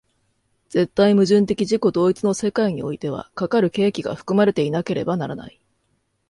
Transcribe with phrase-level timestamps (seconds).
[0.69, 5.61] 絶対矛盾的自己同一の世界においては、かかる契機が含まれていなければならない。